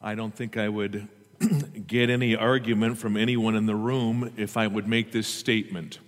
[0.00, 1.08] I don't think I would
[1.88, 5.98] get any argument from anyone in the room if I would make this statement.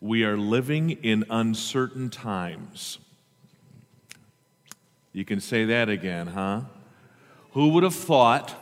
[0.00, 2.98] We are living in uncertain times.
[5.12, 6.60] You can say that again, huh?
[7.52, 8.54] Who would have thought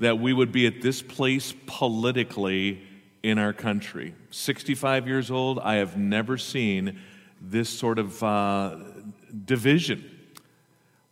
[0.00, 2.82] that we would be at this place politically
[3.22, 4.14] in our country?
[4.30, 6.98] 65 years old, I have never seen
[7.40, 8.76] this sort of uh,
[9.44, 10.17] division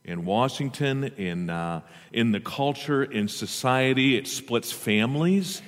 [0.06, 1.82] in Washington, in, uh,
[2.12, 4.16] in the culture, in society.
[4.16, 5.60] It splits families.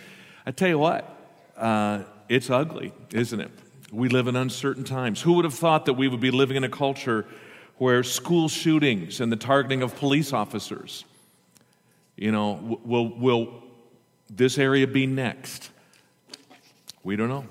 [0.46, 1.04] I tell you what,
[1.56, 3.50] uh, it's ugly, isn't it?
[3.90, 5.20] We live in uncertain times.
[5.20, 7.26] Who would have thought that we would be living in a culture
[7.76, 11.04] where school shootings and the targeting of police officers,
[12.16, 13.62] you know, will, will
[14.30, 15.70] this area be next?
[17.02, 17.46] We don't know.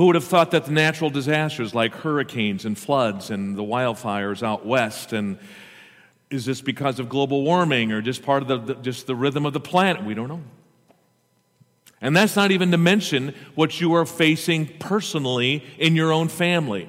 [0.00, 4.42] Who would have thought that the natural disasters like hurricanes and floods and the wildfires
[4.42, 5.38] out west and
[6.30, 9.52] is this because of global warming or just part of the, just the rhythm of
[9.52, 10.02] the planet?
[10.02, 10.40] We don't know.
[12.00, 16.88] And that's not even to mention what you are facing personally in your own family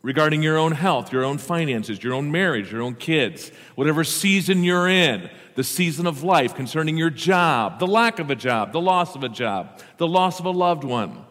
[0.00, 4.64] regarding your own health, your own finances, your own marriage, your own kids, whatever season
[4.64, 8.80] you're in, the season of life concerning your job, the lack of a job, the
[8.80, 11.26] loss of a job, the loss of a loved one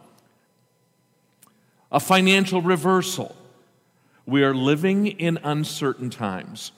[1.91, 3.35] a financial reversal.
[4.25, 6.71] We are living in uncertain times.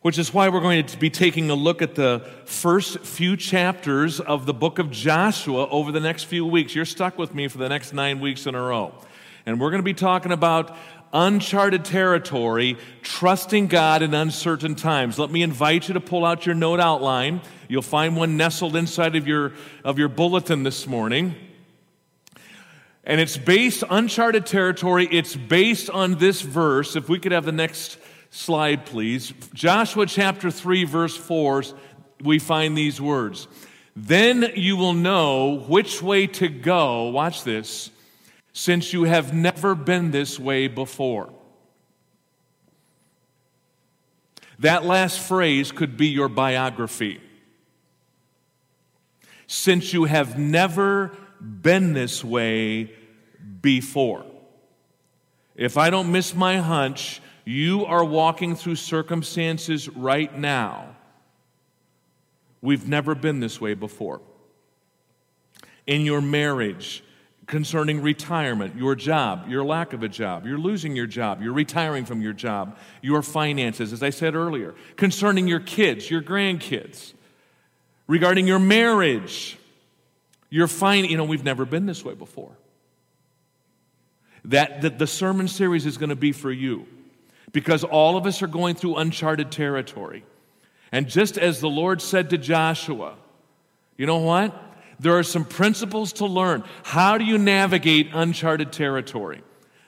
[0.00, 4.20] Which is why we're going to be taking a look at the first few chapters
[4.20, 6.74] of the book of Joshua over the next few weeks.
[6.74, 8.94] You're stuck with me for the next nine weeks in a row.
[9.46, 10.76] And we're going to be talking about
[11.12, 15.18] uncharted territory, trusting God in uncertain times.
[15.18, 17.40] Let me invite you to pull out your note outline.
[17.68, 19.52] You'll find one nestled inside of your,
[19.84, 21.34] of your bulletin this morning.
[23.06, 26.96] And it's based, uncharted territory, it's based on this verse.
[26.96, 27.98] If we could have the next
[28.30, 29.32] slide, please.
[29.52, 31.64] Joshua chapter 3, verse 4,
[32.22, 33.46] we find these words.
[33.94, 37.90] Then you will know which way to go, watch this,
[38.52, 41.30] since you have never been this way before.
[44.58, 47.20] That last phrase could be your biography.
[49.46, 52.92] Since you have never been this way
[53.60, 54.24] before.
[55.54, 60.96] If I don't miss my hunch, you are walking through circumstances right now.
[62.60, 64.20] We've never been this way before.
[65.86, 67.04] In your marriage,
[67.46, 72.06] concerning retirement, your job, your lack of a job, you're losing your job, you're retiring
[72.06, 77.12] from your job, your finances, as I said earlier, concerning your kids, your grandkids,
[78.06, 79.58] regarding your marriage,
[80.54, 81.04] you're fine.
[81.06, 82.52] You know, we've never been this way before.
[84.44, 86.86] That, that the sermon series is going to be for you
[87.50, 90.24] because all of us are going through uncharted territory.
[90.92, 93.16] And just as the Lord said to Joshua,
[93.96, 94.54] you know what?
[95.00, 96.62] There are some principles to learn.
[96.84, 99.42] How do you navigate uncharted territory?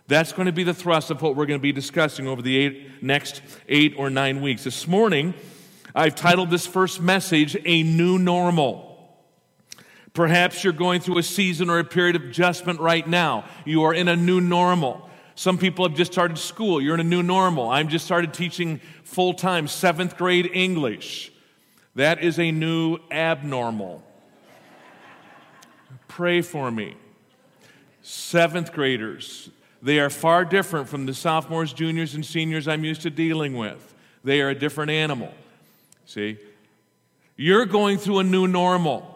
[0.08, 2.56] That's going to be the thrust of what we're going to be discussing over the
[2.56, 4.64] eight, next eight or nine weeks.
[4.64, 5.32] This morning,
[5.94, 8.85] I've titled this first message, A New Normal.
[10.16, 13.44] Perhaps you're going through a season or a period of adjustment right now.
[13.66, 15.10] You are in a new normal.
[15.34, 16.80] Some people have just started school.
[16.80, 17.68] You're in a new normal.
[17.68, 21.30] I've just started teaching full time seventh grade English.
[21.96, 24.02] That is a new abnormal.
[26.08, 26.96] Pray for me.
[28.00, 29.50] Seventh graders,
[29.82, 33.94] they are far different from the sophomores, juniors, and seniors I'm used to dealing with.
[34.24, 35.34] They are a different animal.
[36.06, 36.38] See?
[37.36, 39.15] You're going through a new normal.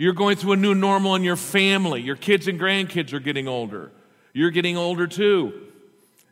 [0.00, 2.00] You're going through a new normal in your family.
[2.00, 3.92] Your kids and grandkids are getting older.
[4.32, 5.66] You're getting older too.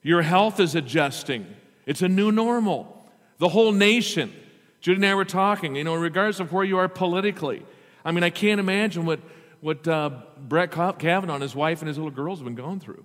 [0.03, 1.47] Your health is adjusting.
[1.85, 3.07] It's a new normal.
[3.37, 4.33] The whole nation.
[4.81, 7.63] Judy and I were talking, you know, regardless of where you are politically.
[8.07, 9.21] I mean, I can't imagine what,
[9.61, 13.05] what uh, Brett Kavanaugh and his wife and his little girls have been going through.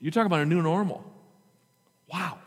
[0.00, 1.04] You talk about a new normal.
[2.12, 2.38] Wow.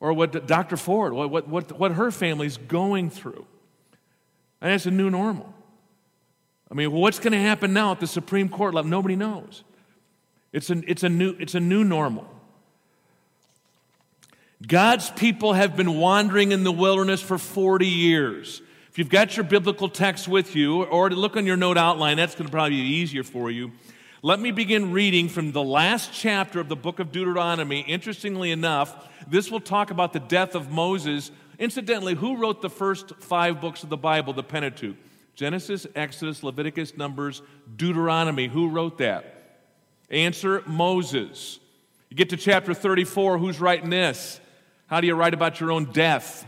[0.00, 0.78] Or what Dr.
[0.78, 3.44] Ford, what, what, what, what her family's going through.
[4.60, 5.52] And it's a new normal.
[6.70, 8.90] I mean, what's going to happen now at the Supreme Court level?
[8.90, 9.62] Nobody knows.
[10.52, 12.28] It's, an, it's, a new, it's a new normal.
[14.66, 18.62] God's people have been wandering in the wilderness for 40 years.
[18.90, 22.16] If you've got your biblical text with you, or to look on your note outline,
[22.16, 23.72] that's going to probably be easier for you.
[24.22, 27.80] Let me begin reading from the last chapter of the book of Deuteronomy.
[27.80, 33.14] Interestingly enough, this will talk about the death of Moses Incidentally, who wrote the first
[33.20, 34.96] five books of the Bible, the Pentateuch?
[35.34, 37.42] Genesis, Exodus, Leviticus, Numbers,
[37.76, 38.48] Deuteronomy.
[38.48, 39.60] Who wrote that?
[40.10, 41.58] Answer Moses.
[42.08, 44.40] You get to chapter 34, who's writing this?
[44.86, 46.46] How do you write about your own death?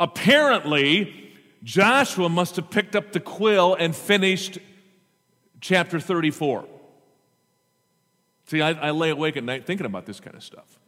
[0.00, 1.32] Apparently,
[1.64, 4.58] Joshua must have picked up the quill and finished
[5.60, 6.64] chapter 34.
[8.46, 10.78] See, I, I, lay awake at night thinking about this kind of stuff.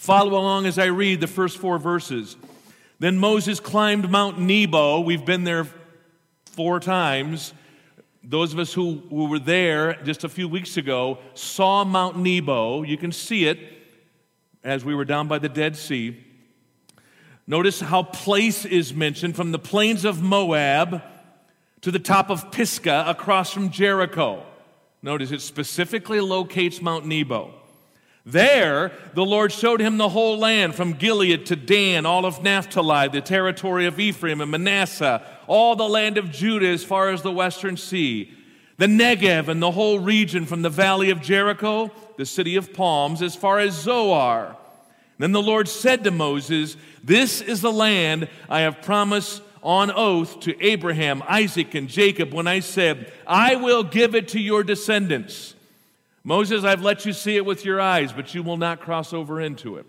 [0.00, 2.34] Follow along as I read the first four verses.
[3.00, 5.00] Then Moses climbed Mount Nebo.
[5.00, 5.66] We've been there
[6.46, 7.52] four times.
[8.24, 12.80] Those of us who, were there just a few weeks ago saw Mount Nebo.
[12.82, 13.58] You can see it
[14.64, 16.16] as we were down by the Dead Sea.
[17.46, 21.02] Notice how place is mentioned from the plains of Moab
[21.82, 24.46] to the top of Pisgah across from Jericho.
[25.02, 27.59] Notice it specifically locates Mount Nebo.
[28.26, 33.08] There, the Lord showed him the whole land from Gilead to Dan, all of Naphtali,
[33.08, 37.32] the territory of Ephraim and Manasseh, all the land of Judah as far as the
[37.32, 38.32] western sea,
[38.76, 43.22] the Negev and the whole region from the valley of Jericho, the city of palms,
[43.22, 44.56] as far as Zoar.
[45.18, 50.40] Then the Lord said to Moses, This is the land I have promised on oath
[50.40, 55.54] to Abraham, Isaac, and Jacob when I said, I will give it to your descendants.
[56.22, 59.40] Moses, I've let you see it with your eyes, but you will not cross over
[59.40, 59.86] into it.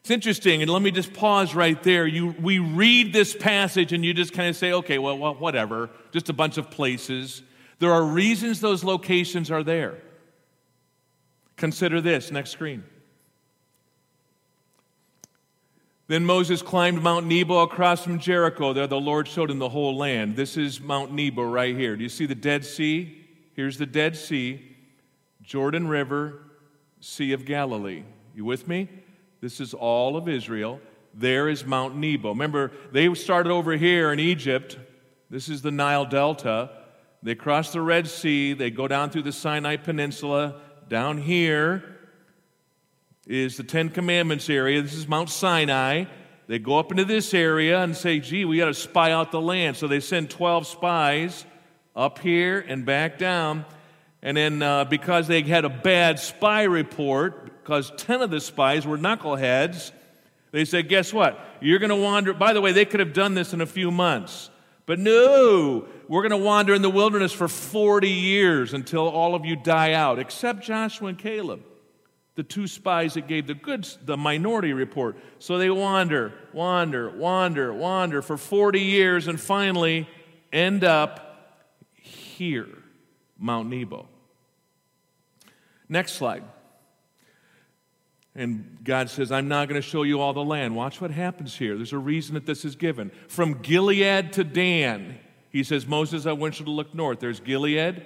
[0.00, 2.06] It's interesting, and let me just pause right there.
[2.06, 5.90] You, we read this passage and you just kind of say, okay, well, well, whatever,
[6.12, 7.42] just a bunch of places.
[7.80, 9.98] There are reasons those locations are there.
[11.56, 12.84] Consider this next screen.
[16.08, 18.72] Then Moses climbed Mount Nebo across from Jericho.
[18.72, 20.36] There the Lord showed him the whole land.
[20.36, 21.96] This is Mount Nebo right here.
[21.96, 23.25] Do you see the Dead Sea?
[23.56, 24.76] Here's the Dead Sea,
[25.42, 26.42] Jordan River,
[27.00, 28.04] Sea of Galilee.
[28.34, 28.88] You with me?
[29.40, 30.78] This is all of Israel.
[31.14, 32.28] There is Mount Nebo.
[32.28, 34.78] Remember, they started over here in Egypt.
[35.30, 36.70] This is the Nile Delta.
[37.22, 38.52] They cross the Red Sea.
[38.52, 40.60] They go down through the Sinai Peninsula.
[40.88, 41.82] Down here,
[43.26, 44.80] is the Ten Commandments area.
[44.82, 46.04] This is Mount Sinai.
[46.46, 49.40] They go up into this area and say, gee, we got to spy out the
[49.40, 49.76] land.
[49.76, 51.44] So they send 12 spies
[51.96, 53.64] up here and back down.
[54.22, 58.86] And then, uh, because they had a bad spy report, because 10 of the spies
[58.86, 59.92] were knuckleheads,
[60.52, 61.38] they said, guess what?
[61.60, 62.34] You're going to wander.
[62.34, 64.50] By the way, they could have done this in a few months.
[64.84, 69.44] But no, we're going to wander in the wilderness for 40 years until all of
[69.44, 71.62] you die out, except Joshua and Caleb
[72.36, 77.72] the two spies that gave the good the minority report so they wander wander wander
[77.72, 80.06] wander for 40 years and finally
[80.52, 81.25] end up
[82.36, 82.68] here
[83.38, 84.06] mount nebo
[85.88, 86.44] next slide
[88.36, 90.76] and God says, I'm not going to show you all the land.
[90.76, 91.74] Watch what happens here.
[91.74, 93.10] There's a reason that this is given.
[93.28, 95.18] From Gilead to Dan,
[95.48, 97.18] he says, Moses, I want you to look north.
[97.18, 98.02] There's Gilead,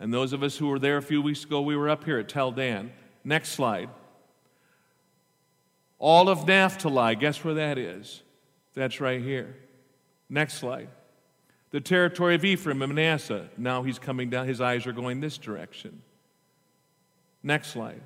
[0.00, 2.18] and those of us who were there a few weeks ago, we were up here
[2.18, 2.92] at Tel Dan.
[3.24, 3.90] Next slide.
[5.98, 8.22] All of Naphtali, guess where that is?
[8.72, 9.54] That's right here.
[10.30, 10.88] Next slide.
[11.74, 13.48] The territory of Ephraim and Manasseh.
[13.56, 16.02] Now he's coming down, his eyes are going this direction.
[17.42, 18.00] Next slide.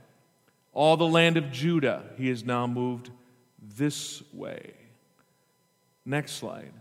[0.72, 3.10] All the land of Judah, he has now moved
[3.60, 4.72] this way.
[6.06, 6.72] Next slide.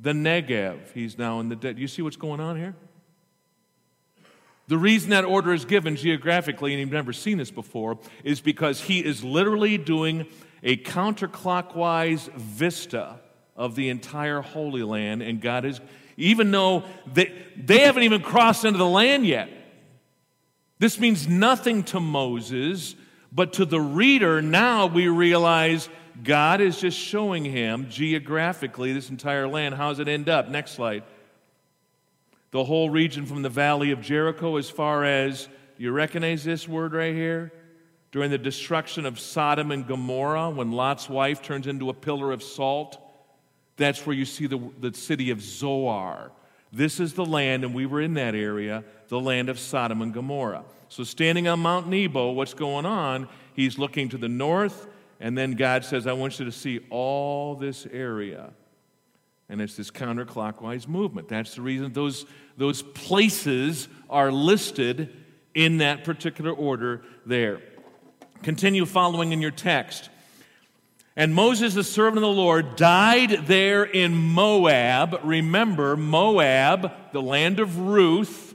[0.00, 1.78] The Negev, he's now in the dead.
[1.78, 2.74] You see what's going on here?
[4.66, 8.80] The reason that order is given geographically, and you've never seen this before, is because
[8.80, 10.26] he is literally doing
[10.62, 13.20] a counterclockwise vista
[13.58, 15.80] of the entire Holy Land, and God is,
[16.16, 19.50] even though they, they haven't even crossed into the land yet.
[20.78, 22.94] This means nothing to Moses,
[23.30, 25.90] but to the reader, now we realize
[26.24, 29.74] God is just showing him geographically this entire land.
[29.74, 30.48] How does it end up?
[30.48, 31.02] Next slide
[32.50, 36.94] the whole region from the valley of Jericho as far as, you recognize this word
[36.94, 37.52] right here?
[38.10, 42.42] During the destruction of Sodom and Gomorrah, when Lot's wife turns into a pillar of
[42.42, 42.98] salt,
[43.78, 46.30] that's where you see the, the city of Zoar.
[46.72, 50.12] This is the land, and we were in that area, the land of Sodom and
[50.12, 50.64] Gomorrah.
[50.90, 53.28] So, standing on Mount Nebo, what's going on?
[53.54, 54.86] He's looking to the north,
[55.20, 58.50] and then God says, I want you to see all this area.
[59.48, 61.28] And it's this counterclockwise movement.
[61.28, 62.26] That's the reason those,
[62.58, 65.16] those places are listed
[65.54, 67.62] in that particular order there.
[68.42, 70.10] Continue following in your text.
[71.18, 75.18] And Moses, the servant of the Lord, died there in Moab.
[75.24, 78.54] Remember, Moab, the land of Ruth,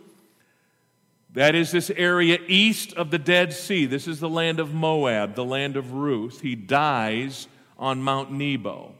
[1.33, 3.85] that is this area east of the Dead Sea.
[3.85, 6.39] This is the land of Moab, the land of Ruth.
[6.39, 8.95] He dies on Mount Nebo.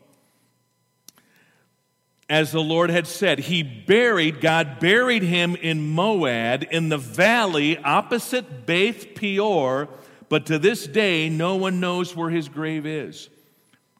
[2.30, 3.40] as the Lord had said.
[3.40, 9.88] He buried, God buried him in Moab in the valley opposite Beth Peor,
[10.30, 13.30] but to this day no one knows where his grave is.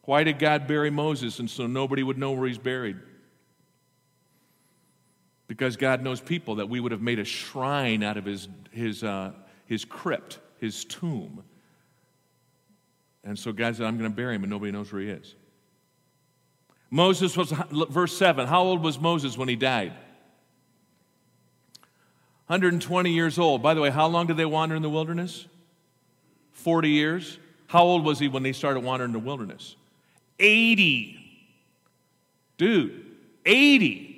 [0.04, 2.98] Why did God bury Moses and so nobody would know where he's buried?
[5.46, 9.02] Because God knows people that we would have made a shrine out of his, his,
[9.02, 9.32] uh,
[9.66, 11.42] his crypt, his tomb.
[13.22, 15.34] And so God said, I'm going to bury him, and nobody knows where he is.
[16.90, 19.92] Moses was, verse 7, how old was Moses when he died?
[22.46, 23.62] 120 years old.
[23.62, 25.46] By the way, how long did they wander in the wilderness?
[26.52, 27.38] 40 years.
[27.66, 29.76] How old was he when they started wandering in the wilderness?
[30.38, 31.20] 80.
[32.56, 33.04] Dude,
[33.44, 34.14] 80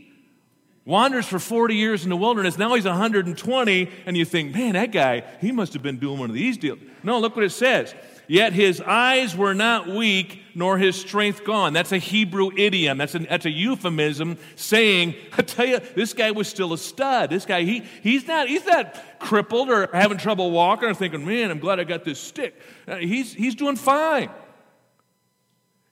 [0.86, 2.56] wanders for 40 years in the wilderness.
[2.56, 6.30] Now he's 120, and you think, man, that guy, he must have been doing one
[6.30, 6.78] of these deals.
[7.02, 7.94] No, look what it says.
[8.28, 11.72] Yet his eyes were not weak, nor his strength gone.
[11.72, 12.98] That's a Hebrew idiom.
[12.98, 17.30] That's, that's a euphemism saying, I tell you, this guy was still a stud.
[17.30, 21.52] This guy, he, he's, not, he's not crippled or having trouble walking or thinking, man,
[21.52, 22.60] I'm glad I got this stick.
[22.88, 24.30] Uh, he's, he's doing fine.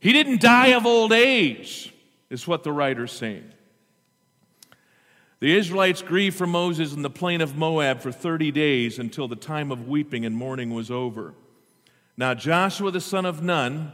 [0.04, 1.90] He didn't die of old age,
[2.28, 3.50] is what the writer's saying.
[5.40, 9.34] The Israelites grieved for Moses in the plain of Moab for 30 days until the
[9.34, 11.32] time of weeping and mourning was over.
[12.18, 13.92] Now, Joshua the son of Nun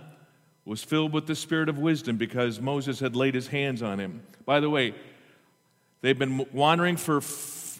[0.64, 4.24] was filled with the spirit of wisdom because Moses had laid his hands on him.
[4.44, 4.96] By the way,
[6.00, 7.22] they've been wandering for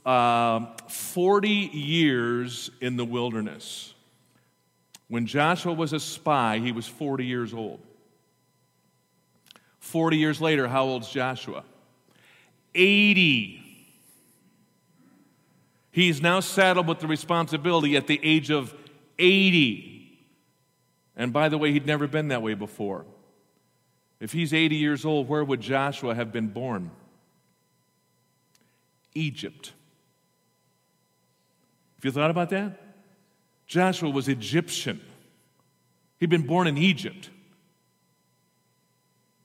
[0.07, 3.93] uh, 40 years in the wilderness.
[5.09, 7.81] When Joshua was a spy, he was 40 years old.
[9.81, 11.65] 40 years later, how old's Joshua?
[12.75, 13.57] 80.
[15.91, 18.75] He's now saddled with the responsibility at the age of
[19.19, 20.19] 80.
[21.17, 23.05] And by the way, he'd never been that way before.
[24.21, 26.91] If he's 80 years old, where would Joshua have been born?
[29.15, 29.73] Egypt.
[31.97, 32.81] Have you thought about that?
[33.67, 35.01] Joshua was Egyptian.
[36.19, 37.31] He'd been born in Egypt.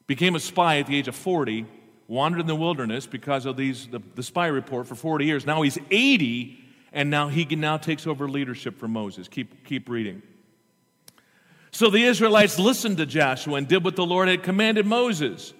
[0.08, 1.66] Became a spy at the age of 40
[2.08, 5.46] wandered in the wilderness because of these the, the spy report for 40 years.
[5.46, 9.28] Now he's 80, and now he now takes over leadership from Moses.
[9.28, 10.22] Keep, keep reading.
[11.72, 15.54] So the Israelites listened to Joshua and did what the Lord had commanded Moses.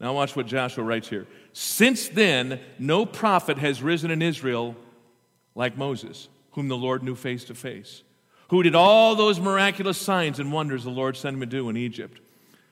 [0.00, 1.26] Now, watch what Joshua writes here.
[1.52, 4.74] Since then, no prophet has risen in Israel
[5.54, 8.02] like Moses, whom the Lord knew face to face,
[8.48, 11.76] who did all those miraculous signs and wonders the Lord sent him to do in
[11.76, 12.20] Egypt,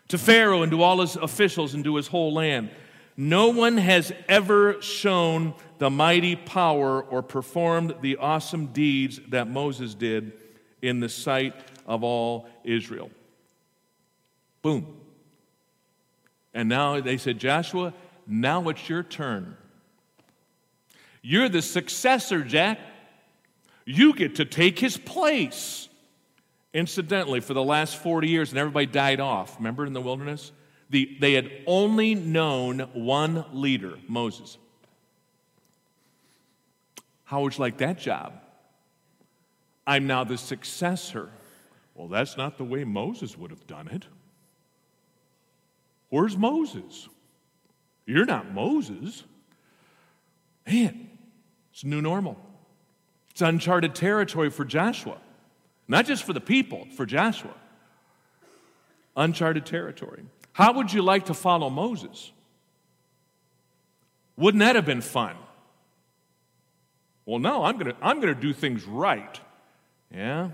[0.08, 2.70] to Pharaoh and to all his officials and to his whole land.
[3.16, 9.94] No one has ever shown the mighty power or performed the awesome deeds that Moses
[9.94, 10.32] did
[10.80, 11.54] in the sight
[11.86, 13.10] of all Israel.
[14.62, 14.86] Boom.
[16.54, 17.92] And now they said, Joshua,
[18.26, 19.56] now it's your turn.
[21.22, 22.78] You're the successor, Jack.
[23.84, 25.88] You get to take his place.
[26.74, 29.56] Incidentally, for the last 40 years, and everybody died off.
[29.58, 30.52] Remember in the wilderness?
[30.88, 34.58] The, they had only known one leader, Moses.
[37.24, 38.34] How would you like that job?
[39.86, 41.30] I'm now the successor.
[41.94, 44.06] Well, that's not the way Moses would have done it.
[46.08, 47.08] Where's Moses?
[48.06, 49.24] You're not Moses.
[50.66, 51.08] Man,
[51.72, 52.38] it's new normal.
[53.30, 55.18] It's uncharted territory for Joshua.
[55.92, 57.52] Not just for the people, for Joshua.
[59.14, 60.24] Uncharted territory.
[60.54, 62.32] How would you like to follow Moses?
[64.38, 65.36] Wouldn't that have been fun?
[67.26, 69.38] Well, no, I'm going to I'm going to do things right.
[70.10, 70.52] Yeah?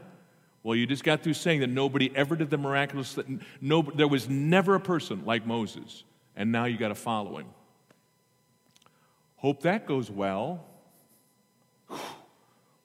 [0.64, 3.26] Well, you just got through saying that nobody ever did the miraculous that
[3.60, 6.02] no there was never a person like Moses,
[6.34, 7.46] and now you got to follow him.
[9.36, 10.64] Hope that goes well.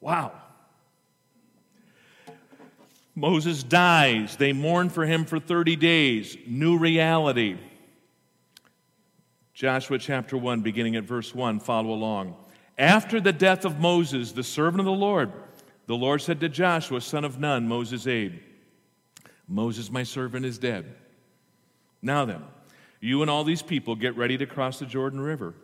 [0.00, 0.40] Wow.
[3.14, 4.36] Moses dies.
[4.36, 6.36] They mourn for him for 30 days.
[6.46, 7.56] New reality.
[9.54, 12.36] Joshua chapter 1, beginning at verse 1, follow along.
[12.76, 15.32] After the death of Moses, the servant of the Lord,
[15.86, 18.40] the Lord said to Joshua, son of Nun, Moses' aide,
[19.46, 20.92] Moses, my servant, is dead.
[22.02, 22.42] Now then,
[23.00, 25.54] you and all these people get ready to cross the Jordan River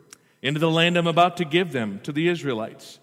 [0.41, 2.99] into the land I'm about to give them to the Israelites.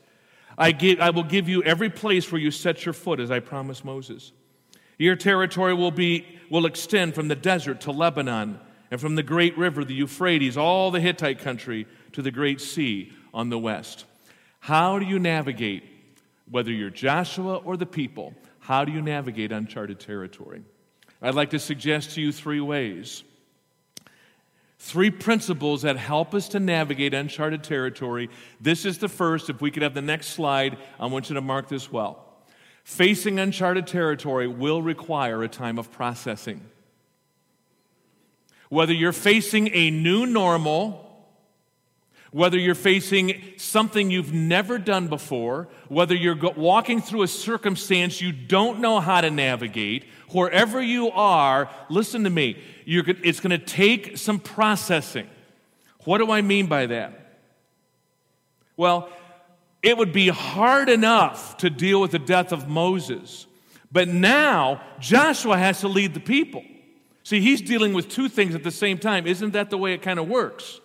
[0.58, 3.38] I, give, I will give you every place where you set your foot, as I
[3.38, 4.32] promised Moses.
[4.98, 8.58] Your territory will, be, will extend from the desert to Lebanon,
[8.90, 13.12] and from the great river, the Euphrates, all the Hittite country, to the great sea
[13.32, 14.04] on the west.
[14.58, 15.84] How do you navigate,
[16.50, 20.62] whether you're Joshua or the people, how do you navigate uncharted territory?
[21.22, 23.22] I'd like to suggest to you three ways.
[24.80, 28.30] Three principles that help us to navigate uncharted territory.
[28.60, 29.50] This is the first.
[29.50, 32.24] If we could have the next slide, I want you to mark this well.
[32.84, 36.64] Facing uncharted territory will require a time of processing.
[38.70, 41.04] Whether you're facing a new normal,
[42.30, 48.32] whether you're facing something you've never done before, whether you're walking through a circumstance you
[48.32, 54.16] don't know how to navigate, wherever you are, listen to me, it's going to take
[54.18, 55.28] some processing.
[56.04, 57.40] What do I mean by that?
[58.76, 59.10] Well,
[59.82, 63.46] it would be hard enough to deal with the death of Moses,
[63.90, 66.64] but now Joshua has to lead the people.
[67.22, 69.26] See, he's dealing with two things at the same time.
[69.26, 70.80] Isn't that the way it kind of works?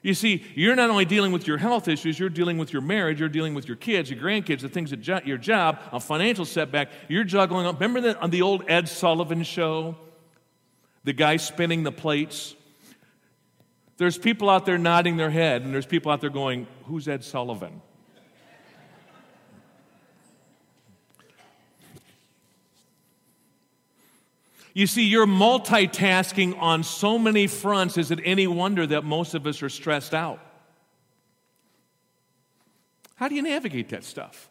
[0.00, 3.18] You see, you're not only dealing with your health issues, you're dealing with your marriage,
[3.18, 6.44] you're dealing with your kids, your grandkids, the things at jo- your job, a financial
[6.44, 6.90] setback.
[7.08, 7.66] You're juggling.
[7.66, 9.96] Up remember on the old Ed Sullivan show?
[11.04, 12.54] The guy spinning the plates?
[13.96, 17.24] There's people out there nodding their head, and there's people out there going, Who's Ed
[17.24, 17.82] Sullivan?
[24.78, 27.98] You see, you're multitasking on so many fronts.
[27.98, 30.38] Is it any wonder that most of us are stressed out?
[33.16, 34.48] How do you navigate that stuff?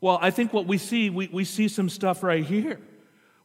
[0.00, 2.80] Well, I think what we see, we, we see some stuff right here.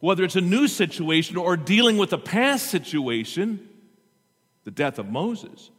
[0.00, 3.68] Whether it's a new situation or dealing with a past situation,
[4.64, 5.70] the death of Moses,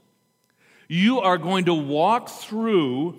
[0.87, 3.17] you are going to walk through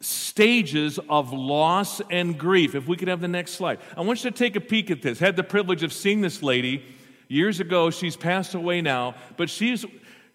[0.00, 2.74] stages of loss and grief.
[2.74, 3.80] If we could have the next slide.
[3.96, 5.18] I want you to take a peek at this.
[5.18, 6.84] Had the privilege of seeing this lady
[7.28, 7.90] years ago.
[7.90, 9.84] She's passed away now, but she's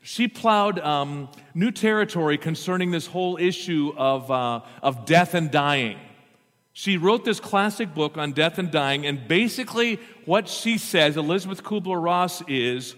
[0.03, 5.97] she plowed um, new territory concerning this whole issue of, uh, of death and dying.
[6.73, 11.63] She wrote this classic book on death and dying, and basically what she says, Elisabeth
[11.63, 12.95] Kubler Ross, is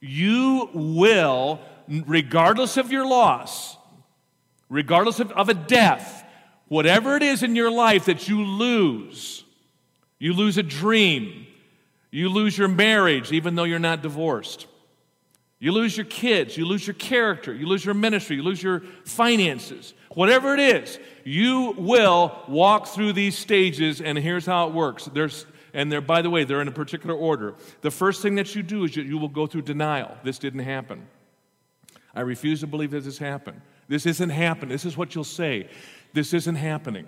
[0.00, 3.77] you will, regardless of your loss,
[4.68, 6.24] regardless of, of a death,
[6.68, 9.44] whatever it is in your life that you lose,
[10.18, 11.46] you lose a dream,
[12.10, 14.66] you lose your marriage, even though you're not divorced.
[15.60, 18.80] You lose your kids, you lose your character, you lose your ministry, you lose your
[19.04, 19.92] finances.
[20.10, 25.06] Whatever it is, you will walk through these stages, and here's how it works.
[25.06, 27.54] There's, and they're, by the way, they're in a particular order.
[27.80, 30.16] The first thing that you do is you, you will go through denial.
[30.22, 31.08] This didn't happen.
[32.14, 33.60] I refuse to believe that this happened.
[33.88, 34.70] This isn't happening.
[34.70, 35.68] This is what you'll say.
[36.12, 37.06] This isn't happening.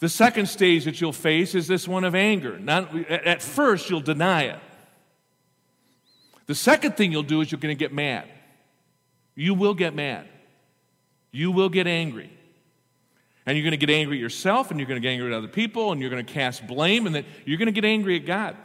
[0.00, 2.58] The second stage that you'll face is this one of anger.
[2.58, 4.58] Not, at first, you'll deny it.
[6.46, 8.26] The second thing you'll do is you're going to get mad.
[9.34, 10.26] You will get mad.
[11.30, 12.30] You will get angry.
[13.46, 15.36] And you're going to get angry at yourself, and you're going to get angry at
[15.36, 18.16] other people, and you're going to cast blame, and then you're going to get angry
[18.16, 18.56] at God.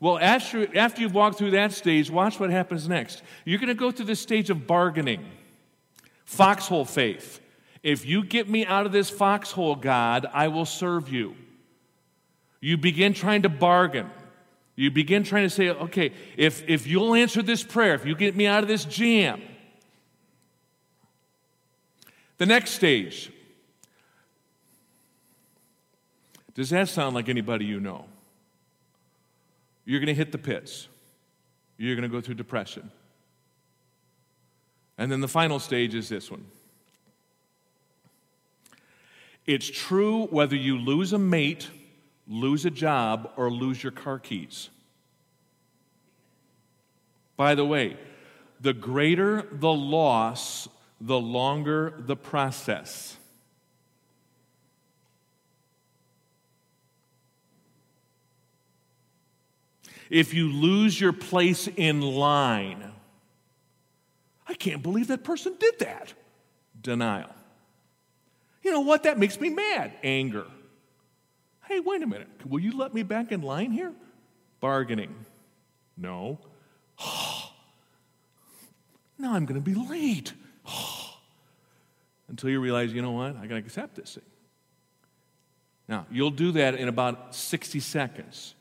[0.00, 3.22] Well, after, after you've walked through that stage, watch what happens next.
[3.44, 5.24] You're going to go through this stage of bargaining,
[6.24, 7.40] foxhole faith.
[7.82, 11.36] If you get me out of this foxhole, God, I will serve you.
[12.60, 14.10] You begin trying to bargain.
[14.74, 18.34] You begin trying to say, okay, if, if you'll answer this prayer, if you get
[18.34, 19.42] me out of this jam.
[22.38, 23.30] The next stage.
[26.54, 28.06] Does that sound like anybody you know?
[29.84, 30.88] You're going to hit the pits.
[31.76, 32.90] You're going to go through depression.
[34.98, 36.44] And then the final stage is this one.
[39.46, 41.70] It's true whether you lose a mate,
[42.28, 44.68] lose a job, or lose your car keys.
[47.36, 47.96] By the way,
[48.60, 50.68] the greater the loss,
[51.00, 53.16] the longer the process.
[60.10, 62.92] If you lose your place in line.
[64.46, 66.12] I can't believe that person did that.
[66.82, 67.30] Denial.
[68.62, 69.04] You know what?
[69.04, 69.92] That makes me mad.
[70.02, 70.46] Anger.
[71.68, 72.28] Hey, wait a minute.
[72.44, 73.92] Will you let me back in line here?
[74.58, 75.14] Bargaining.
[75.96, 76.40] No.
[79.16, 80.32] now I'm going to be late.
[82.28, 83.36] Until you realize, you know what?
[83.36, 84.24] I got to accept this thing.
[85.88, 88.54] Now, you'll do that in about 60 seconds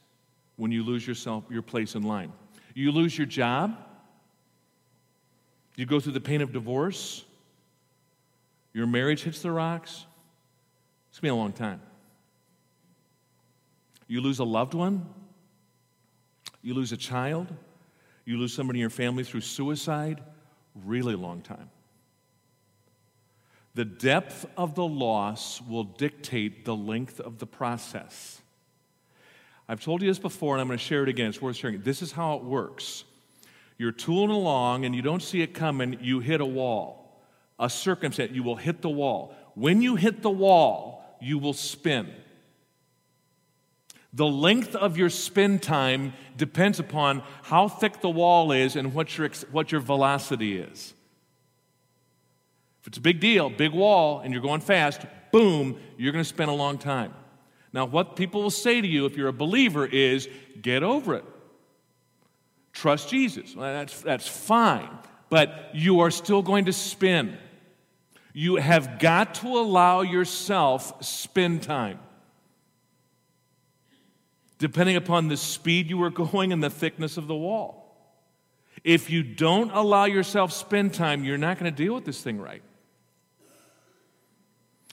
[0.59, 2.33] when you lose yourself, your place in line.
[2.73, 3.77] You lose your job.
[5.77, 7.23] You go through the pain of divorce.
[8.73, 10.05] Your marriage hits the rocks.
[11.09, 11.81] It's been a long time.
[14.07, 15.07] You lose a loved one.
[16.61, 17.47] You lose a child.
[18.25, 20.21] You lose somebody in your family through suicide.
[20.83, 21.69] Really long time.
[23.75, 28.41] The depth of the loss will dictate the length of the process.
[29.69, 31.29] I've told you this before, and I'm going to share it again.
[31.29, 31.83] It's worth sharing.
[31.83, 33.03] This is how it works.
[33.77, 37.21] You're tooling along, and you don't see it coming, you hit a wall.
[37.59, 39.35] A circumstance, you will hit the wall.
[39.53, 42.11] When you hit the wall, you will spin.
[44.11, 49.19] The length of your spin time depends upon how thick the wall is and what
[49.19, 50.95] your, what your velocity is.
[52.81, 55.01] If it's a big deal, big wall, and you're going fast,
[55.31, 57.13] boom, you're going to spend a long time.
[57.71, 60.27] Now, what people will say to you if you're a believer is
[60.61, 61.25] get over it.
[62.73, 63.55] Trust Jesus.
[63.55, 64.89] Well, that's, that's fine,
[65.29, 67.37] but you are still going to spin.
[68.33, 71.99] You have got to allow yourself spin time
[74.59, 77.95] depending upon the speed you are going and the thickness of the wall.
[78.83, 82.39] If you don't allow yourself spend time, you're not going to deal with this thing
[82.39, 82.61] right.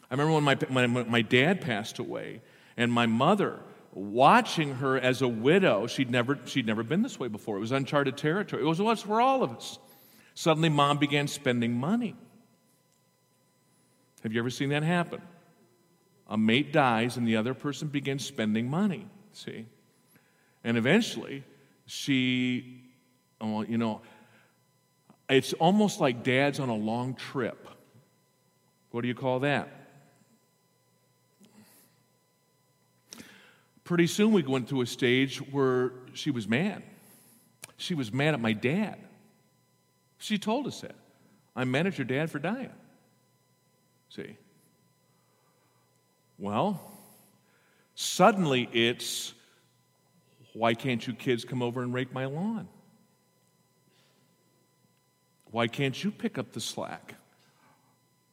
[0.08, 2.40] I remember when my, when my dad passed away,
[2.76, 3.60] and my mother,
[3.92, 7.56] watching her as a widow, she'd never, she'd never been this way before.
[7.56, 8.62] It was uncharted territory.
[8.62, 9.78] It was what's for all of us.
[10.34, 12.14] Suddenly, mom began spending money.
[14.22, 15.22] Have you ever seen that happen?
[16.28, 19.06] A mate dies, and the other person begins spending money.
[19.32, 19.66] See?
[20.64, 21.44] And eventually,
[21.86, 22.82] she,
[23.40, 24.02] oh, well, you know,
[25.28, 27.68] it's almost like dad's on a long trip.
[28.90, 29.68] What do you call that?
[33.86, 36.82] Pretty soon we went to a stage where she was mad.
[37.78, 38.98] She was mad at my dad.
[40.18, 40.96] She told us that.
[41.54, 42.68] I'm mad at your dad for dying.
[44.10, 44.36] See?
[46.38, 46.96] Well,
[47.98, 49.32] Suddenly it's,
[50.52, 52.68] why can't you kids come over and rake my lawn?
[55.50, 57.14] Why can't you pick up the slack?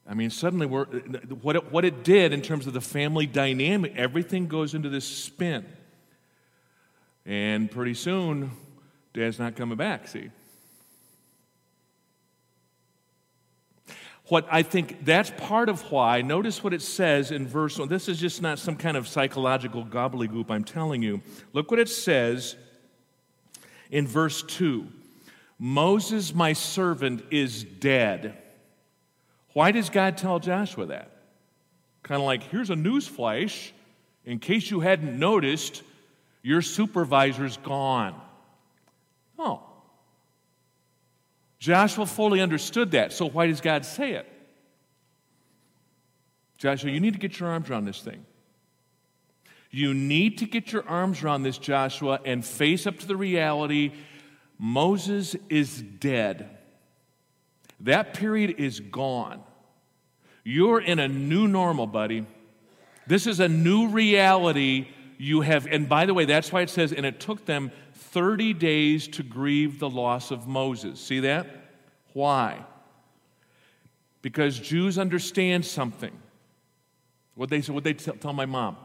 [0.08, 3.94] I mean, suddenly we're, what it, what it did in terms of the family dynamic,
[3.96, 5.66] everything goes into this spin.
[7.26, 8.52] And pretty soon,
[9.14, 10.30] dad's not coming back, see?
[14.28, 17.88] What I think that's part of why, notice what it says in verse 1.
[17.90, 21.22] This is just not some kind of psychological gobbledygook I'm telling you.
[21.52, 22.56] Look what it says
[23.92, 24.88] in verse 2
[25.60, 28.43] Moses, my servant, is dead.
[29.54, 31.12] Why does God tell Joshua that?
[32.02, 33.74] Kind of like, here's a news flash.
[34.26, 35.84] In case you hadn't noticed,
[36.42, 38.20] your supervisor's gone.
[39.38, 39.64] Oh,
[41.60, 44.30] Joshua fully understood that, so why does God say it?
[46.58, 48.26] Joshua, you need to get your arms around this thing.
[49.72, 53.92] You need to get your arms around this, Joshua, and face up to the reality
[54.60, 56.50] Moses is dead.
[57.82, 59.42] That period is gone.
[60.44, 62.26] You're in a new normal, buddy.
[63.08, 65.68] This is a new reality you have.
[65.68, 69.24] And by the way, that's why it says, and it took them 30 days to
[69.24, 71.00] grieve the loss of Moses.
[71.00, 71.48] See that?
[72.14, 72.64] Why?
[74.22, 76.18] Because Jews understand something.
[77.36, 78.78] What they said, what they tell my mom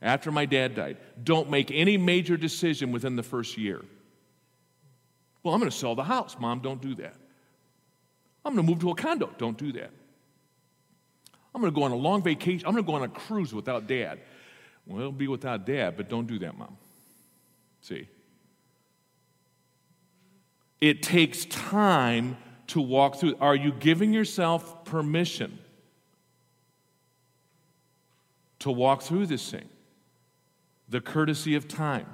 [0.00, 3.84] after my dad died, don't make any major decision within the first year.
[5.42, 6.36] Well, I'm going to sell the house.
[6.38, 7.16] Mom, don't do that.
[8.44, 9.30] I'm going to move to a condo.
[9.38, 9.90] Don't do that.
[11.54, 12.66] I'm going to go on a long vacation.
[12.66, 14.20] I'm going to go on a cruise without dad.
[14.86, 16.76] Well, it'll be without dad, but don't do that, mom.
[17.82, 18.08] See?
[20.80, 22.36] It takes time
[22.68, 23.36] to walk through.
[23.40, 25.58] Are you giving yourself permission
[28.60, 29.68] to walk through this thing?
[30.88, 32.06] The courtesy of time.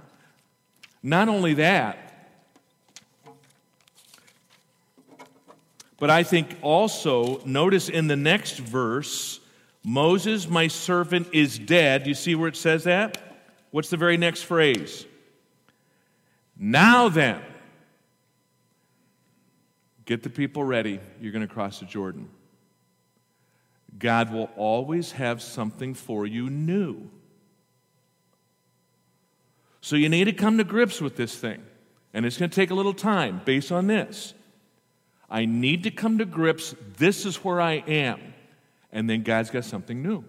[1.03, 2.06] Not only that,
[5.99, 9.41] but I think also, notice in the next verse,
[9.85, 12.07] Moses, my servant, is dead.
[12.07, 13.19] You see where it says that?
[13.71, 15.07] What's the very next phrase?
[16.59, 17.43] Now then,
[20.07, 21.01] Get the people ready.
[21.21, 22.31] You're going to cross the Jordan.
[23.99, 27.11] God will always have something for you new.
[29.81, 31.63] So you need to come to grips with this thing.
[32.15, 34.33] And it's going to take a little time based on this.
[35.29, 36.75] I need to come to grips.
[36.97, 38.21] This is where I am.
[38.93, 40.25] And then God's got something new.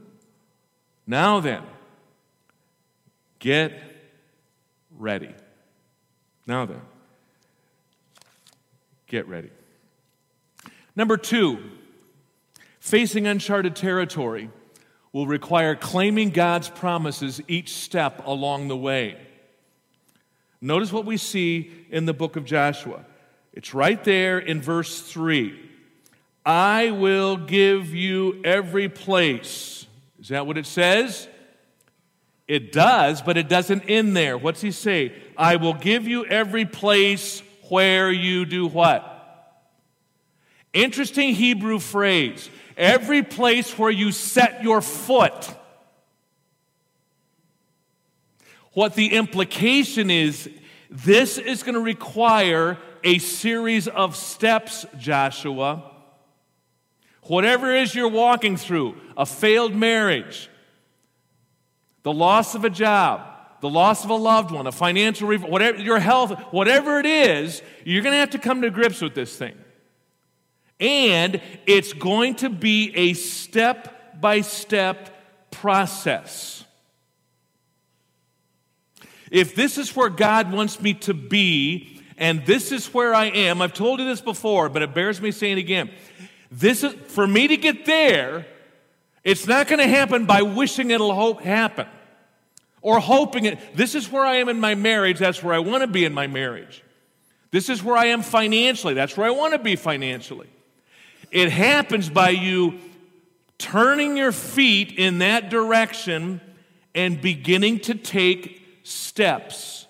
[1.05, 1.63] Now then,
[3.39, 3.79] get
[4.97, 5.33] ready.
[6.45, 6.81] Now then,
[9.05, 9.49] get ready.
[10.95, 11.59] Number two,
[12.79, 14.49] facing uncharted territory
[15.13, 19.17] will require claiming God's promises each step along the way.
[20.59, 23.05] Notice what we see in the book of Joshua.
[23.57, 25.59] It's right there in verse 3.
[26.45, 29.87] I will give you every place.
[30.21, 31.27] Is that what it says?
[32.47, 34.37] It does, but it doesn't end there.
[34.37, 35.11] What's he say?
[35.35, 39.03] I will give you every place where you do what?
[40.71, 42.51] Interesting Hebrew phrase.
[42.77, 45.49] Every place where you set your foot.
[48.73, 50.47] What the implication is,
[50.91, 55.91] this is going to require a series of steps, Joshua.
[57.23, 60.49] Whatever it is you're walking through, a failed marriage,
[62.03, 63.21] the loss of a job,
[63.59, 68.03] the loss of a loved one, a financial, whatever your health, whatever it is, you're
[68.03, 69.57] going to have to come to grips with this thing.
[70.79, 75.09] And it's going to be a step by step
[75.51, 76.63] process.
[79.31, 83.61] If this is where God wants me to be, and this is where I am,
[83.61, 85.91] I've told you this before, but it bears me saying again.
[86.51, 88.45] This is for me to get there,
[89.23, 91.87] it's not going to happen by wishing it'll hope happen
[92.81, 93.59] or hoping it.
[93.75, 95.19] This is where I am in my marriage.
[95.19, 96.83] That's where I want to be in my marriage.
[97.51, 98.93] This is where I am financially.
[98.93, 100.47] That's where I want to be financially.
[101.31, 102.79] It happens by you
[103.57, 106.39] turning your feet in that direction
[106.95, 109.87] and beginning to take steps.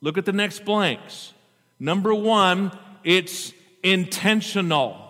[0.00, 1.32] Look at the next blanks.
[1.80, 5.04] Number one, it's intentional.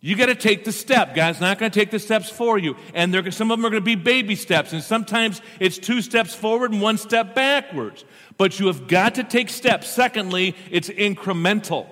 [0.00, 1.14] You got to take the step.
[1.14, 2.76] God's not going to take the steps for you.
[2.92, 4.74] And there, some of them are going to be baby steps.
[4.74, 8.04] And sometimes it's two steps forward and one step backwards.
[8.36, 9.88] But you have got to take steps.
[9.88, 11.86] Secondly, it's incremental.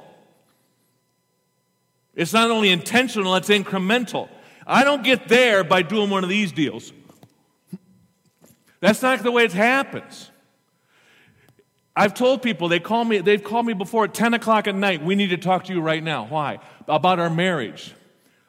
[2.15, 4.29] It's not only intentional, it's incremental.
[4.67, 6.93] I don't get there by doing one of these deals.
[8.81, 10.32] That's not the way it happens.
[11.95, 15.05] I've told people, they call me, they've called me before at 10 o'clock at night.
[15.05, 16.27] We need to talk to you right now.
[16.27, 16.59] Why?
[16.89, 17.95] About our marriage.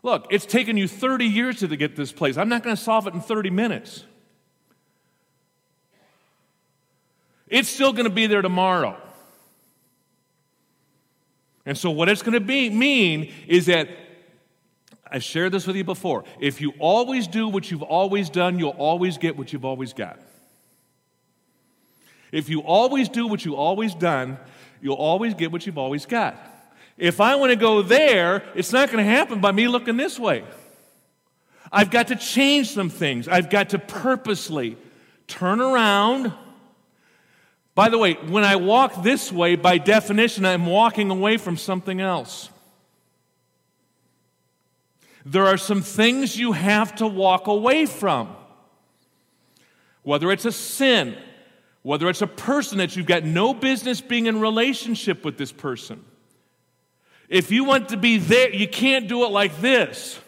[0.01, 2.37] Look, it's taken you 30 years to get this place.
[2.37, 4.05] I'm not going to solve it in 30 minutes.
[7.47, 8.97] It's still going to be there tomorrow.
[11.65, 13.87] And so, what it's going to be, mean is that
[15.09, 16.23] I shared this with you before.
[16.39, 20.19] If you always do what you've always done, you'll always get what you've always got.
[22.33, 24.39] If you always do what you've always done,
[24.81, 26.35] you'll always get what you've always got.
[26.97, 30.17] If I want to go there, it's not going to happen by me looking this
[30.17, 30.43] way.
[31.71, 33.27] I've got to change some things.
[33.27, 34.77] I've got to purposely
[35.27, 36.33] turn around.
[37.75, 42.01] By the way, when I walk this way, by definition, I'm walking away from something
[42.01, 42.49] else.
[45.23, 48.35] There are some things you have to walk away from.
[50.01, 51.15] Whether it's a sin,
[51.83, 56.03] whether it's a person that you've got no business being in relationship with this person
[57.33, 60.19] if you want to be there, you can't do it like this.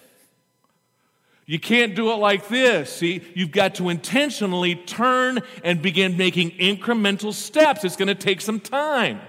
[1.45, 2.91] You can't do it like this.
[2.91, 7.83] See, you've got to intentionally turn and begin making incremental steps.
[7.83, 9.21] It's going to take some time.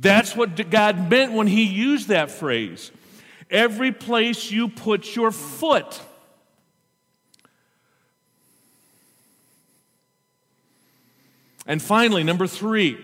[0.00, 2.90] That's what God meant when He used that phrase.
[3.50, 6.00] Every place you put your foot.
[11.68, 12.96] And finally, number three,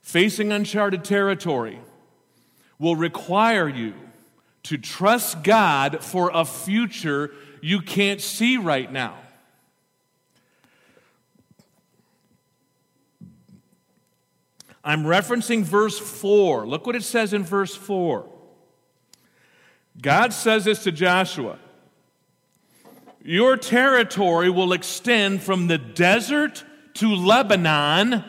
[0.00, 1.78] facing uncharted territory
[2.78, 3.92] will require you
[4.62, 9.18] to trust God for a future you can't see right now.
[14.82, 16.66] I'm referencing verse 4.
[16.66, 18.26] Look what it says in verse 4.
[20.00, 21.58] God says this to Joshua
[23.28, 26.64] Your territory will extend from the desert
[26.94, 28.24] to Lebanon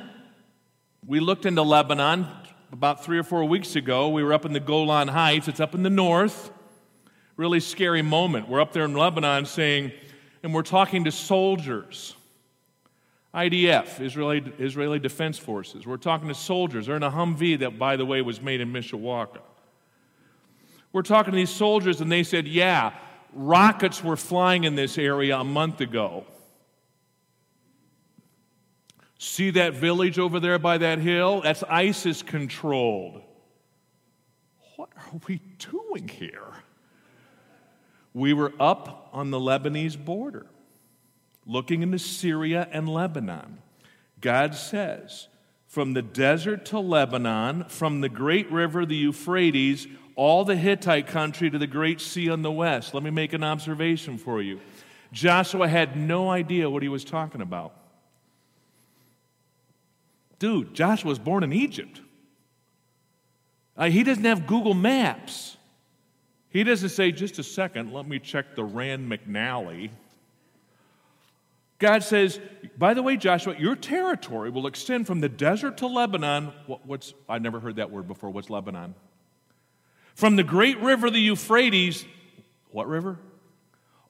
[1.08, 2.28] we looked into Lebanon
[2.74, 4.10] about three or four weeks ago.
[4.10, 6.52] We were up in the Golan Heights, it's up in the north.
[7.38, 8.50] Really scary moment.
[8.50, 9.94] We're up there in Lebanon saying,
[10.44, 12.14] and we're talking to soldiers.
[13.34, 15.88] IDF, Israeli, Israeli Defense Forces.
[15.88, 16.88] We're talking to soldiers.
[16.88, 19.40] They're in a Humvee that, by the way, was made in Mishawaka.
[20.92, 22.92] We're talking to these soldiers, and they said, Yeah,
[23.34, 26.26] rockets were flying in this area a month ago.
[29.18, 31.42] See that village over there by that hill?
[31.42, 33.22] That's ISIS controlled.
[34.78, 36.54] What are we doing here?
[38.14, 40.46] We were up on the Lebanese border,
[41.46, 43.60] looking into Syria and Lebanon.
[44.22, 45.28] God says,
[45.70, 51.50] from the desert to Lebanon, from the great river, the Euphrates, all the Hittite country
[51.50, 52.96] to the great sea on the west.
[52.96, 54.60] Let me make an observation for you.
[55.14, 57.76] Joshua had no idea what he was talking about.
[60.40, 62.02] Dude, Joshua was born in Egypt.
[63.78, 65.56] Uh, he doesn't have Google Maps.
[66.50, 69.92] He doesn't say, just a second, let me check the Rand McNally.
[71.80, 72.40] God says,
[72.78, 76.52] by the way, Joshua, your territory will extend from the desert to Lebanon.
[76.68, 78.30] What, what's, I never heard that word before.
[78.30, 78.96] What's Lebanon?
[80.14, 82.06] From the great river, the Euphrates.
[82.72, 83.18] What river?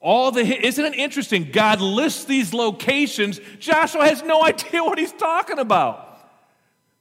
[0.00, 1.50] All the, isn't it interesting?
[1.52, 3.40] God lists these locations.
[3.60, 6.08] Joshua has no idea what he's talking about.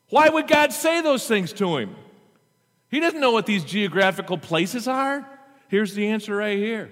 [0.10, 1.96] Why would God say those things to him?
[2.92, 5.28] He doesn't know what these geographical places are.
[5.68, 6.92] Here's the answer right here.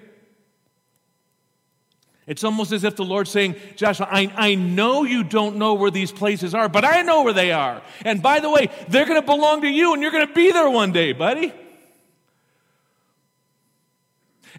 [2.28, 5.90] It's almost as if the Lord's saying, Joshua, I, I know you don't know where
[5.90, 7.80] these places are, but I know where they are.
[8.04, 10.52] And by the way, they're going to belong to you and you're going to be
[10.52, 11.54] there one day, buddy.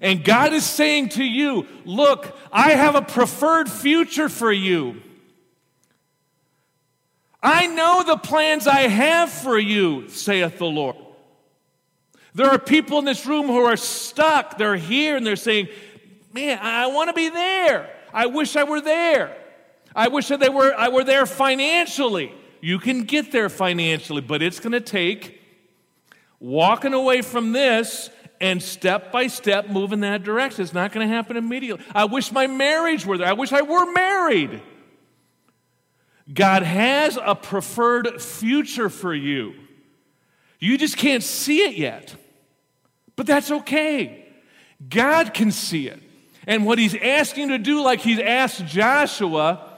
[0.02, 5.04] And God is saying to you, Look, I have a preferred future for you.
[7.44, 10.96] I know the plans I have for you, saith the Lord.
[12.34, 14.58] There are people in this room who are stuck.
[14.58, 15.68] They're here and they're saying,
[16.34, 17.90] Man, I want to be there.
[18.14, 19.36] I wish I were there.
[19.96, 22.34] I wish that they were, I were there financially.
[22.62, 25.42] You can get there financially, but it's going to take
[26.40, 28.10] walking away from this
[28.42, 30.64] and step by step move in that direction.
[30.64, 31.84] It's not going to happen immediately.
[31.94, 33.28] I wish my marriage were there.
[33.28, 34.62] I wish I were married.
[36.32, 39.54] God has a preferred future for you.
[40.60, 42.16] You just can't see it yet.
[43.16, 44.28] But that's okay.
[44.88, 46.02] God can see it.
[46.48, 49.78] And what he's asking you to do, like he's asked Joshua,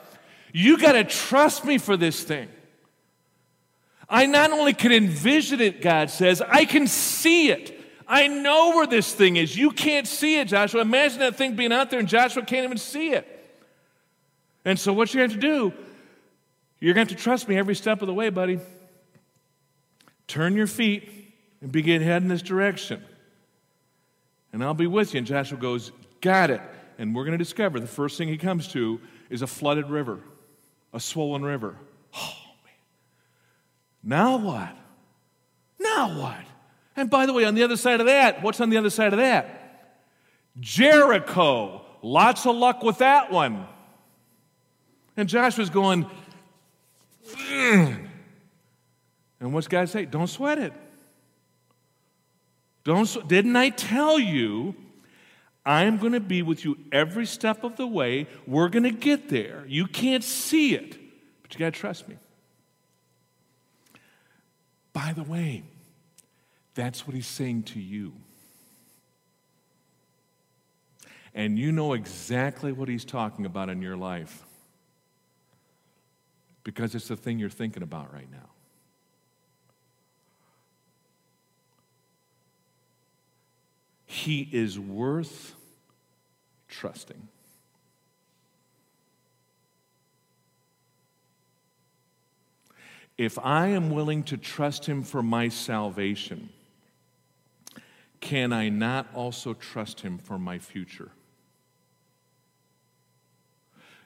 [0.53, 2.49] you got to trust me for this thing.
[4.09, 7.77] I not only can envision it, God says, I can see it.
[8.07, 9.55] I know where this thing is.
[9.55, 10.81] You can't see it, Joshua.
[10.81, 13.25] Imagine that thing being out there and Joshua can't even see it.
[14.65, 15.73] And so, what you have to do,
[16.81, 18.59] you're going to have to trust me every step of the way, buddy.
[20.27, 21.09] Turn your feet
[21.61, 23.01] and begin heading this direction.
[24.51, 25.19] And I'll be with you.
[25.19, 26.61] And Joshua goes, Got it.
[26.97, 30.19] And we're going to discover the first thing he comes to is a flooded river,
[30.93, 31.75] a swollen river.
[32.15, 32.73] Oh, man.
[34.03, 34.77] Now what?
[35.79, 36.45] Now what?
[36.95, 39.13] And by the way, on the other side of that, what's on the other side
[39.13, 39.97] of that?
[40.59, 41.83] Jericho.
[42.03, 43.65] Lots of luck with that one.
[45.17, 46.05] And Joshua's going,
[47.33, 47.95] Ugh.
[49.39, 50.05] and what's God say?
[50.05, 50.73] Don't sweat it.
[52.83, 54.75] Don't, didn't I tell you
[55.65, 58.27] I'm going to be with you every step of the way.
[58.47, 59.63] We're going to get there.
[59.67, 60.97] You can't see it,
[61.43, 62.17] but you got to trust me.
[64.93, 65.63] By the way,
[66.73, 68.13] that's what he's saying to you.
[71.33, 74.43] And you know exactly what he's talking about in your life
[76.63, 78.49] because it's the thing you're thinking about right now.
[84.11, 85.55] He is worth
[86.67, 87.29] trusting.
[93.17, 96.49] If I am willing to trust Him for my salvation,
[98.19, 101.11] can I not also trust him for my future?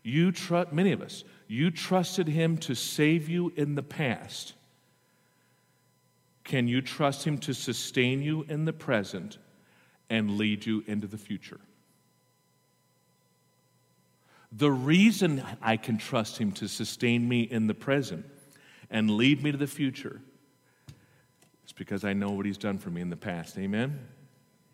[0.03, 4.53] You trust, many of us, you trusted him to save you in the past.
[6.43, 9.39] Can you trust him to sustain you in the present
[10.09, 11.59] and lead you into the future?
[14.51, 18.25] The reason I can trust him to sustain me in the present
[18.89, 20.21] and lead me to the future
[21.65, 23.57] is because I know what he's done for me in the past.
[23.57, 23.99] Amen?